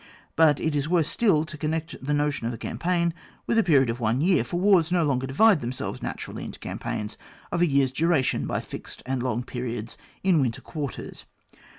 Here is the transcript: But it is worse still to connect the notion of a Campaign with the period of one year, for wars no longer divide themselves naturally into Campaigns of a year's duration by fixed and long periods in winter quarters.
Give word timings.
But 0.35 0.59
it 0.59 0.73
is 0.75 0.89
worse 0.89 1.07
still 1.07 1.45
to 1.45 1.59
connect 1.59 2.03
the 2.03 2.15
notion 2.15 2.47
of 2.47 2.53
a 2.53 2.57
Campaign 2.57 3.13
with 3.45 3.57
the 3.57 3.63
period 3.63 3.91
of 3.91 3.99
one 3.99 4.19
year, 4.19 4.43
for 4.43 4.59
wars 4.59 4.91
no 4.91 5.05
longer 5.05 5.27
divide 5.27 5.61
themselves 5.61 6.01
naturally 6.01 6.43
into 6.43 6.57
Campaigns 6.57 7.19
of 7.51 7.61
a 7.61 7.67
year's 7.67 7.91
duration 7.91 8.47
by 8.47 8.61
fixed 8.61 9.03
and 9.05 9.21
long 9.21 9.43
periods 9.43 9.99
in 10.23 10.41
winter 10.41 10.61
quarters. 10.61 11.25